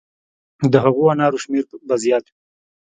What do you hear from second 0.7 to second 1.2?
د هغو